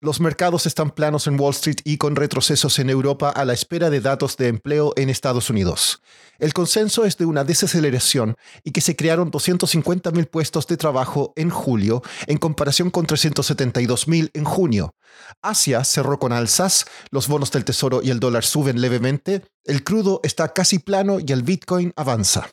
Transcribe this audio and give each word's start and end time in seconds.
Los 0.00 0.20
mercados 0.20 0.64
están 0.66 0.92
planos 0.92 1.26
en 1.26 1.40
Wall 1.40 1.50
Street 1.50 1.78
y 1.82 1.96
con 1.96 2.14
retrocesos 2.14 2.78
en 2.78 2.88
Europa 2.88 3.30
a 3.30 3.44
la 3.44 3.52
espera 3.52 3.90
de 3.90 4.00
datos 4.00 4.36
de 4.36 4.46
empleo 4.46 4.92
en 4.94 5.10
Estados 5.10 5.50
Unidos. 5.50 6.02
El 6.38 6.52
consenso 6.52 7.04
es 7.04 7.16
de 7.16 7.26
una 7.26 7.42
desaceleración 7.42 8.36
y 8.62 8.70
que 8.70 8.80
se 8.80 8.94
crearon 8.94 9.32
250.000 9.32 10.30
puestos 10.30 10.68
de 10.68 10.76
trabajo 10.76 11.32
en 11.34 11.50
julio 11.50 12.02
en 12.28 12.38
comparación 12.38 12.92
con 12.92 13.08
372.000 13.08 14.30
en 14.34 14.44
junio. 14.44 14.94
Asia 15.42 15.82
cerró 15.82 16.20
con 16.20 16.32
alzas, 16.32 16.86
los 17.10 17.26
bonos 17.26 17.50
del 17.50 17.64
tesoro 17.64 18.00
y 18.00 18.10
el 18.10 18.20
dólar 18.20 18.44
suben 18.44 18.80
levemente, 18.80 19.42
el 19.64 19.82
crudo 19.82 20.20
está 20.22 20.52
casi 20.52 20.78
plano 20.78 21.18
y 21.18 21.32
el 21.32 21.42
Bitcoin 21.42 21.92
avanza. 21.96 22.48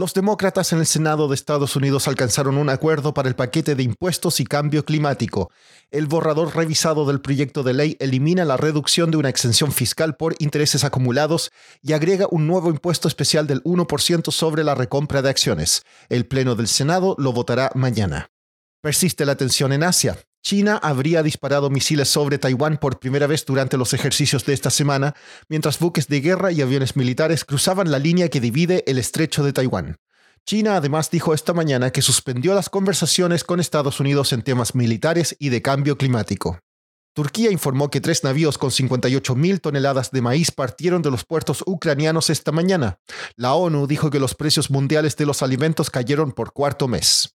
Los 0.00 0.14
demócratas 0.14 0.72
en 0.72 0.78
el 0.78 0.86
Senado 0.86 1.28
de 1.28 1.34
Estados 1.34 1.76
Unidos 1.76 2.08
alcanzaron 2.08 2.56
un 2.56 2.70
acuerdo 2.70 3.12
para 3.12 3.28
el 3.28 3.34
paquete 3.34 3.74
de 3.74 3.82
impuestos 3.82 4.40
y 4.40 4.46
cambio 4.46 4.86
climático. 4.86 5.50
El 5.90 6.06
borrador 6.06 6.56
revisado 6.56 7.04
del 7.04 7.20
proyecto 7.20 7.62
de 7.62 7.74
ley 7.74 7.96
elimina 8.00 8.46
la 8.46 8.56
reducción 8.56 9.10
de 9.10 9.18
una 9.18 9.28
exención 9.28 9.72
fiscal 9.72 10.16
por 10.16 10.36
intereses 10.38 10.84
acumulados 10.84 11.50
y 11.82 11.92
agrega 11.92 12.26
un 12.30 12.46
nuevo 12.46 12.70
impuesto 12.70 13.08
especial 13.08 13.46
del 13.46 13.62
1% 13.62 14.32
sobre 14.32 14.64
la 14.64 14.74
recompra 14.74 15.20
de 15.20 15.28
acciones. 15.28 15.82
El 16.08 16.24
Pleno 16.24 16.54
del 16.54 16.68
Senado 16.68 17.14
lo 17.18 17.34
votará 17.34 17.70
mañana. 17.74 18.30
Persiste 18.82 19.26
la 19.26 19.36
tensión 19.36 19.74
en 19.74 19.82
Asia. 19.82 20.18
China 20.42 20.80
habría 20.82 21.22
disparado 21.22 21.68
misiles 21.68 22.08
sobre 22.08 22.38
Taiwán 22.38 22.78
por 22.78 22.98
primera 22.98 23.26
vez 23.26 23.44
durante 23.44 23.76
los 23.76 23.92
ejercicios 23.92 24.46
de 24.46 24.54
esta 24.54 24.70
semana, 24.70 25.14
mientras 25.50 25.78
buques 25.78 26.08
de 26.08 26.22
guerra 26.22 26.50
y 26.50 26.62
aviones 26.62 26.96
militares 26.96 27.44
cruzaban 27.44 27.90
la 27.90 27.98
línea 27.98 28.30
que 28.30 28.40
divide 28.40 28.82
el 28.86 28.96
estrecho 28.96 29.44
de 29.44 29.52
Taiwán. 29.52 29.98
China 30.46 30.76
además 30.76 31.10
dijo 31.10 31.34
esta 31.34 31.52
mañana 31.52 31.90
que 31.90 32.00
suspendió 32.00 32.54
las 32.54 32.70
conversaciones 32.70 33.44
con 33.44 33.60
Estados 33.60 34.00
Unidos 34.00 34.32
en 34.32 34.40
temas 34.40 34.74
militares 34.74 35.36
y 35.38 35.50
de 35.50 35.60
cambio 35.60 35.98
climático. 35.98 36.58
Turquía 37.12 37.50
informó 37.50 37.90
que 37.90 38.00
tres 38.00 38.24
navíos 38.24 38.56
con 38.56 38.70
58.000 38.70 39.60
toneladas 39.60 40.10
de 40.10 40.22
maíz 40.22 40.50
partieron 40.52 41.02
de 41.02 41.10
los 41.10 41.26
puertos 41.26 41.62
ucranianos 41.66 42.30
esta 42.30 42.50
mañana. 42.50 42.98
La 43.36 43.52
ONU 43.52 43.86
dijo 43.86 44.08
que 44.08 44.20
los 44.20 44.34
precios 44.34 44.70
mundiales 44.70 45.16
de 45.16 45.26
los 45.26 45.42
alimentos 45.42 45.90
cayeron 45.90 46.32
por 46.32 46.54
cuarto 46.54 46.88
mes. 46.88 47.34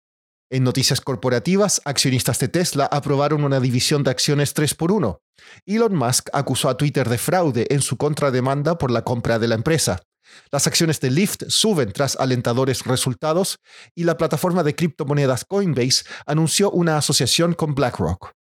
En 0.52 0.64
noticias 0.64 1.02
corporativas, 1.02 1.82
accionistas 1.86 2.38
de 2.38 2.48
Tesla 2.48 2.86
aprobaron 2.86 3.44
una 3.44 3.60
división 3.60 4.04
de 4.04 4.12
acciones 4.12 4.54
3 4.54 4.76
por 4.76 4.92
1. 4.92 5.20
Elon 5.66 5.96
Musk 5.96 6.30
acusó 6.34 6.70
a 6.70 6.78
Twitter 6.78 7.10
de 7.10 7.18
fraude 7.18 7.66
en 7.72 7.82
su 7.82 7.98
contrademanda 7.98 8.78
por 8.78 8.92
la 8.92 9.04
compra 9.04 9.40
de 9.40 9.48
la 9.48 9.56
empresa. 9.56 10.04
Las 10.52 10.68
acciones 10.68 11.00
de 11.00 11.10
Lyft 11.10 11.46
suben 11.48 11.92
tras 11.92 12.16
alentadores 12.18 12.84
resultados 12.84 13.58
y 13.96 14.04
la 14.04 14.18
plataforma 14.18 14.64
de 14.64 14.76
criptomonedas 14.76 15.46
Coinbase 15.46 16.04
anunció 16.28 16.70
una 16.70 16.98
asociación 16.98 17.54
con 17.54 17.74
BlackRock. 17.74 18.35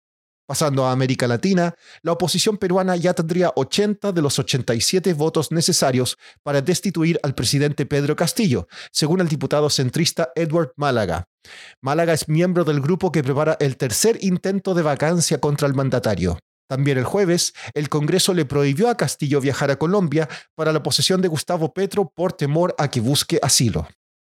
Pasando 0.47 0.85
a 0.85 0.91
América 0.91 1.27
Latina, 1.27 1.73
la 2.03 2.11
oposición 2.11 2.57
peruana 2.57 2.95
ya 2.95 3.15
tendría 3.15 3.51
80 3.55 4.11
de 4.11 4.21
los 4.21 4.37
87 4.37 5.13
votos 5.13 5.51
necesarios 5.51 6.17
para 6.43 6.61
destituir 6.61 7.19
al 7.23 7.33
presidente 7.33 7.87
Pedro 7.87 8.15
Castillo, 8.15 8.67
según 8.91 9.21
el 9.21 9.27
diputado 9.27 9.71
centrista 9.71 10.31
Edward 10.35 10.73
Málaga. 10.75 11.25
Málaga 11.81 12.13
es 12.13 12.29
miembro 12.29 12.63
del 12.63 12.79
grupo 12.79 13.11
que 13.11 13.23
prepara 13.23 13.57
el 13.59 13.75
tercer 13.77 14.19
intento 14.21 14.75
de 14.75 14.83
vacancia 14.83 15.39
contra 15.39 15.67
el 15.67 15.73
mandatario. 15.73 16.37
También 16.67 16.99
el 16.99 17.05
jueves, 17.05 17.53
el 17.73 17.89
Congreso 17.89 18.33
le 18.33 18.45
prohibió 18.45 18.89
a 18.89 18.97
Castillo 18.97 19.41
viajar 19.41 19.71
a 19.71 19.77
Colombia 19.77 20.29
para 20.55 20.71
la 20.71 20.83
posesión 20.83 21.21
de 21.21 21.27
Gustavo 21.27 21.73
Petro 21.73 22.11
por 22.13 22.33
temor 22.33 22.75
a 22.77 22.89
que 22.89 23.01
busque 23.01 23.39
asilo. 23.41 23.87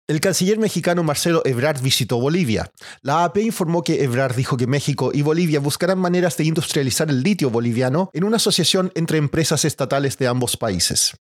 El 0.08 0.20
canciller 0.22 0.58
mexicano 0.58 1.02
Marcelo 1.02 1.42
Ebrard 1.44 1.82
visitó 1.82 2.18
Bolivia. 2.18 2.72
La 3.02 3.24
AP 3.24 3.40
informó 3.42 3.84
que 3.84 4.02
Ebrard 4.02 4.34
dijo 4.34 4.56
que 4.56 4.66
México 4.66 5.10
y 5.12 5.20
Bolivia 5.20 5.60
buscarán 5.60 5.98
maneras 5.98 6.38
de 6.38 6.44
industrializar 6.44 7.10
el 7.10 7.22
litio 7.22 7.50
boliviano 7.50 8.08
en 8.14 8.24
una 8.24 8.36
asociación 8.36 8.90
entre 8.94 9.18
empresas 9.18 9.66
estatales 9.66 10.16
de 10.16 10.26
ambos 10.26 10.56
países. 10.56 11.14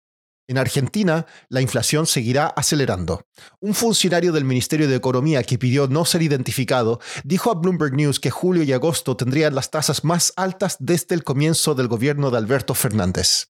En 0.46 0.56
Argentina, 0.56 1.26
la 1.48 1.60
inflación 1.60 2.06
seguirá 2.06 2.46
acelerando. 2.46 3.26
Un 3.58 3.74
funcionario 3.74 4.32
del 4.32 4.44
Ministerio 4.44 4.86
de 4.86 4.94
Economía 4.94 5.42
que 5.42 5.58
pidió 5.58 5.88
no 5.88 6.04
ser 6.04 6.22
identificado 6.22 7.00
dijo 7.24 7.50
a 7.50 7.54
Bloomberg 7.54 7.94
News 7.94 8.20
que 8.20 8.30
julio 8.30 8.62
y 8.62 8.72
agosto 8.72 9.16
tendrían 9.16 9.56
las 9.56 9.72
tasas 9.72 10.04
más 10.04 10.32
altas 10.36 10.76
desde 10.78 11.16
el 11.16 11.24
comienzo 11.24 11.74
del 11.74 11.88
gobierno 11.88 12.30
de 12.30 12.38
Alberto 12.38 12.72
Fernández. 12.72 13.48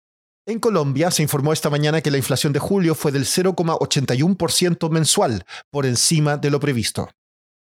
En 0.49 0.61
Colombia 0.61 1.11
se 1.11 1.25
informó 1.25 1.53
esta 1.53 1.71
mañana 1.71 2.01
que 2.01 2.13
la 2.13 2.19
inflación 2.19 2.53
de 2.53 2.61
julio 2.61 2.95
fue 2.95 3.11
del 3.11 3.25
0,81% 3.25 4.91
mensual, 4.91 5.45
por 5.73 5.87
encima 5.87 6.37
de 6.37 6.51
lo 6.51 6.61
previsto. 6.61 7.09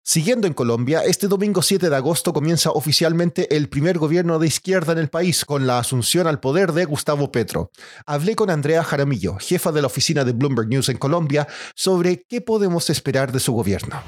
Siguiendo 0.01 0.47
en 0.47 0.53
Colombia, 0.53 1.01
este 1.03 1.28
domingo 1.28 1.62
7 1.62 1.89
de 1.89 1.95
agosto 1.97 2.31
comienza 2.31 2.72
oficialmente 2.72 3.53
el 3.53 3.68
primer 3.68 3.97
gobierno 3.97 4.39
de 4.39 4.47
izquierda 4.47 4.94
en 4.94 5.00
el 5.00 5.09
país 5.09 5.44
con 5.44 5.68
la 5.68 5.78
asunción 5.78 6.25
al 6.25 6.39
poder 6.39 6.72
de 6.72 6.85
Gustavo 6.85 7.34
Petro. 7.34 7.69
Hablé 8.06 8.38
con 8.38 8.50
Andrea 8.50 8.81
Jaramillo, 8.81 9.35
jefa 9.41 9.73
de 9.73 9.81
la 9.81 9.88
oficina 9.88 10.23
de 10.23 10.31
Bloomberg 10.31 10.69
News 10.69 10.88
en 10.88 10.97
Colombia, 10.97 11.50
sobre 11.75 12.23
qué 12.29 12.39
podemos 12.39 12.89
esperar 12.89 13.34
de 13.34 13.41
su 13.41 13.51
gobierno. 13.51 14.01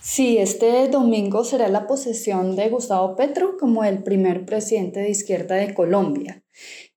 Sí, 0.00 0.38
este 0.38 0.88
domingo 0.88 1.44
será 1.44 1.68
la 1.68 1.86
posesión 1.86 2.56
de 2.56 2.68
Gustavo 2.68 3.14
Petro 3.14 3.56
como 3.60 3.84
el 3.84 4.02
primer 4.02 4.44
presidente 4.44 4.98
de 4.98 5.10
izquierda 5.10 5.54
de 5.54 5.72
Colombia. 5.72 6.42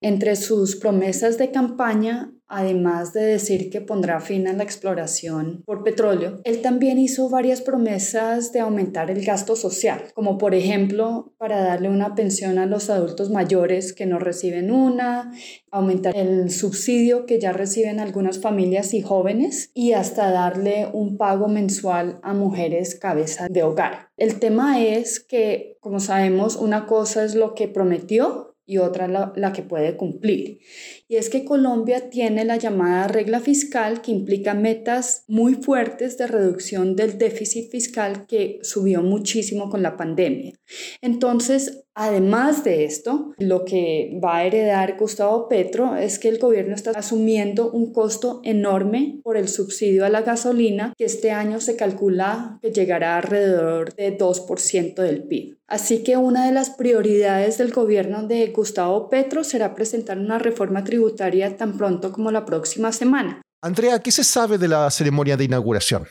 Entre 0.02 0.36
sus 0.36 0.76
promesas 0.76 1.38
de 1.38 1.52
campaña, 1.52 2.34
además 2.48 3.14
de 3.14 3.24
decir 3.24 3.70
que 3.70 3.82
pondrá 3.82 4.20
fin 4.20 4.48
a 4.48 4.54
la 4.54 4.64
exploración 4.64 5.64
por 5.66 5.84
petróleo, 5.84 6.42
él 6.44 6.62
también 6.62 7.00
hizo 7.00 7.30
varias 7.30 7.62
promesas 7.62 8.52
de 8.52 8.60
aumentar 8.60 9.10
el 9.10 9.26
gasto 9.26 9.56
social, 9.56 10.04
como 10.14 10.38
por 10.38 10.54
ejemplo 10.54 11.34
para 11.38 11.64
darle 11.64 11.90
una 11.90 12.16
pensión 12.16 12.60
a 12.60 12.66
los 12.66 12.90
adultos 12.90 13.32
mayores 13.32 13.94
que 13.94 14.06
no 14.06 14.20
reciben 14.20 14.72
una, 14.72 15.32
aumentar 15.72 16.16
el 16.16 16.52
subsidio 16.52 17.26
que 17.26 17.40
ya 17.40 17.54
reciben 17.54 18.00
algunas 18.00 18.40
familias 18.40 18.94
y 18.94 19.02
jóvenes 19.02 19.72
y 19.74 19.94
hasta 19.94 20.30
darle 20.30 20.88
un 20.94 21.18
pago 21.18 21.48
mensual 21.48 22.20
a 22.24 22.34
mujeres 22.34 22.96
cabeza 22.96 23.48
de 23.50 23.64
hogar. 23.64 24.10
El 24.18 24.40
tema 24.40 24.84
es 24.84 25.20
que, 25.20 25.78
como 25.80 26.00
sabemos, 26.00 26.56
una 26.56 26.86
cosa 26.86 27.24
es 27.24 27.34
lo 27.34 27.56
que 27.56 27.68
prometió 27.68 28.53
y 28.66 28.78
otra 28.78 29.08
la, 29.08 29.34
la, 29.36 29.52
que 29.52 29.62
puede 29.62 29.98
cumplir. 29.98 30.60
Y 31.08 31.18
es 31.18 31.30
que 31.30 31.44
Colombia 31.44 32.10
tiene 32.10 32.46
la 32.46 32.58
llamada 32.58 33.08
regla 33.08 33.40
fiscal 33.40 34.02
que 34.02 34.12
implica 34.12 34.54
metas 34.54 35.26
muy 35.28 35.56
fuertes 35.56 36.18
de 36.18 36.28
reducción 36.28 36.96
del 36.96 37.18
déficit 37.18 37.70
fiscal 37.70 38.26
que 38.26 38.60
subió 38.62 39.02
muchísimo 39.02 39.70
con 39.70 39.84
la 39.84 39.98
pandemia. 39.98 40.54
Entonces, 41.02 41.84
Además 41.96 42.64
de 42.64 42.86
esto, 42.86 43.34
lo 43.38 43.66
que 43.66 44.20
va 44.24 44.38
a 44.38 44.46
heredar 44.46 44.98
Gustavo 44.98 45.48
Petro 45.48 45.96
es 45.96 46.18
que 46.18 46.28
el 46.28 46.40
gobierno 46.40 46.74
está 46.74 46.92
asumiendo 46.92 47.70
un 47.70 47.94
costo 47.94 48.42
enorme 48.44 49.20
por 49.24 49.38
el 49.38 49.48
subsidio 49.48 50.04
a 50.04 50.10
la 50.10 50.22
gasolina, 50.22 50.94
que 50.98 51.06
este 51.06 51.32
año 51.32 51.60
se 51.60 51.76
calcula 51.76 52.58
que 52.62 52.72
llegará 52.72 53.18
alrededor 53.18 53.94
de 53.94 54.18
2% 54.18 54.96
del 54.96 55.24
PIB. 55.24 55.58
Así 55.68 56.04
que 56.04 56.18
una 56.18 56.48
de 56.48 56.52
las 56.52 56.72
prioridades 56.72 57.60
del 57.60 57.72
gobierno 57.72 58.28
de 58.28 58.48
Gustavo 58.48 59.10
Petro 59.10 59.44
será 59.44 59.76
presentar 59.76 60.18
una 60.18 60.40
reforma 60.40 60.84
tributaria 60.84 61.58
tan 61.58 61.78
pronto 61.78 62.12
como 62.12 62.32
la 62.32 62.46
próxima 62.46 62.92
semana. 62.92 63.42
Andrea, 63.62 64.00
¿qué 64.00 64.12
se 64.12 64.24
sabe 64.24 64.58
de 64.58 64.68
la 64.68 64.90
ceremonia 64.90 65.38
de 65.38 65.46
inauguración? 65.46 66.08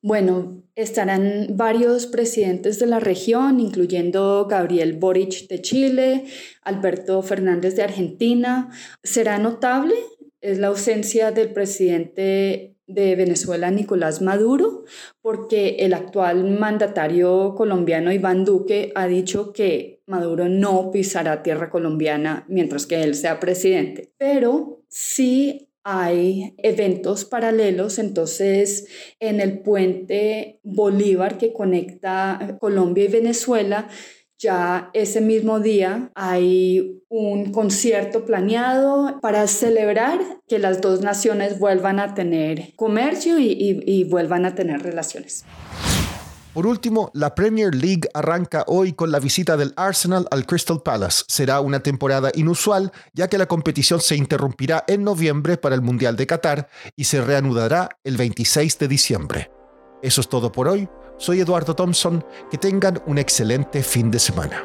Bueno, 0.00 0.62
estarán 0.76 1.48
varios 1.56 2.06
presidentes 2.06 2.78
de 2.78 2.86
la 2.86 3.00
región, 3.00 3.58
incluyendo 3.58 4.46
Gabriel 4.48 4.92
Boric 4.94 5.48
de 5.48 5.60
Chile, 5.60 6.24
Alberto 6.62 7.20
Fernández 7.22 7.74
de 7.74 7.82
Argentina. 7.82 8.70
Será 9.02 9.38
notable 9.38 9.94
es 10.40 10.58
la 10.58 10.68
ausencia 10.68 11.32
del 11.32 11.52
presidente 11.52 12.76
de 12.86 13.16
Venezuela, 13.16 13.70
Nicolás 13.70 14.22
Maduro, 14.22 14.84
porque 15.20 15.76
el 15.80 15.92
actual 15.92 16.44
mandatario 16.58 17.54
colombiano, 17.54 18.12
Iván 18.12 18.44
Duque, 18.44 18.92
ha 18.94 19.06
dicho 19.06 19.52
que 19.52 20.02
Maduro 20.06 20.48
no 20.48 20.90
pisará 20.90 21.42
tierra 21.42 21.68
colombiana 21.70 22.46
mientras 22.48 22.86
que 22.86 23.02
él 23.02 23.14
sea 23.14 23.40
presidente. 23.40 24.12
Pero 24.16 24.82
sí 24.88 25.67
hay 25.90 26.54
eventos 26.58 27.24
paralelos, 27.24 27.98
entonces 27.98 28.86
en 29.20 29.40
el 29.40 29.60
puente 29.60 30.60
Bolívar 30.62 31.38
que 31.38 31.54
conecta 31.54 32.58
Colombia 32.60 33.04
y 33.04 33.08
Venezuela, 33.08 33.88
ya 34.38 34.90
ese 34.92 35.22
mismo 35.22 35.60
día 35.60 36.12
hay 36.14 37.00
un 37.08 37.52
concierto 37.52 38.26
planeado 38.26 39.18
para 39.22 39.46
celebrar 39.46 40.20
que 40.46 40.58
las 40.58 40.82
dos 40.82 41.00
naciones 41.00 41.58
vuelvan 41.58 42.00
a 42.00 42.12
tener 42.14 42.74
comercio 42.76 43.38
y, 43.38 43.82
y 43.86 44.04
vuelvan 44.04 44.44
a 44.44 44.54
tener 44.54 44.82
relaciones. 44.82 45.46
Por 46.54 46.66
último, 46.66 47.10
la 47.14 47.34
Premier 47.34 47.74
League 47.74 48.08
arranca 48.14 48.64
hoy 48.66 48.92
con 48.92 49.12
la 49.12 49.20
visita 49.20 49.56
del 49.56 49.74
Arsenal 49.76 50.26
al 50.30 50.46
Crystal 50.46 50.82
Palace. 50.82 51.24
Será 51.28 51.60
una 51.60 51.80
temporada 51.80 52.30
inusual, 52.34 52.90
ya 53.12 53.28
que 53.28 53.38
la 53.38 53.46
competición 53.46 54.00
se 54.00 54.16
interrumpirá 54.16 54.84
en 54.88 55.04
noviembre 55.04 55.56
para 55.56 55.74
el 55.74 55.82
Mundial 55.82 56.16
de 56.16 56.26
Qatar 56.26 56.68
y 56.96 57.04
se 57.04 57.20
reanudará 57.20 57.90
el 58.02 58.16
26 58.16 58.78
de 58.78 58.88
diciembre. 58.88 59.50
Eso 60.02 60.20
es 60.20 60.28
todo 60.28 60.50
por 60.50 60.68
hoy. 60.68 60.88
Soy 61.18 61.40
Eduardo 61.40 61.74
Thompson. 61.74 62.24
Que 62.50 62.58
tengan 62.58 63.02
un 63.06 63.18
excelente 63.18 63.82
fin 63.82 64.10
de 64.10 64.18
semana. 64.18 64.64